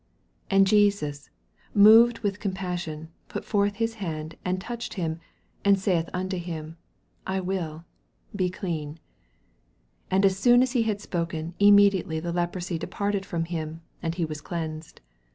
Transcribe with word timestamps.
41 0.49 0.57
And 0.57 0.67
Jesus, 0.67 1.29
moved 1.75 2.19
with 2.21 2.39
compas 2.39 2.79
sion, 2.79 3.09
put 3.27 3.45
forth 3.45 3.75
his 3.75 3.93
hand, 4.01 4.35
and 4.43 4.59
touched 4.59 4.95
him, 4.95 5.19
and 5.63 5.77
saith 5.79 6.09
unto 6.11 6.37
him, 6.39 6.75
I 7.27 7.39
will; 7.39 7.85
be 8.35 8.49
thou 8.49 8.57
clean. 8.57 8.87
42 8.95 9.01
And 10.09 10.25
as 10.25 10.39
soon 10.39 10.63
as 10.63 10.71
he 10.71 10.81
had 10.81 11.01
spoken, 11.01 11.53
immediately 11.59 12.19
the 12.19 12.33
leprosy 12.33 12.79
departed 12.79 13.27
from 13.27 13.45
him, 13.45 13.81
and 14.01 14.15
he 14.15 14.25
was 14.25 14.41
cleansed. 14.41 15.01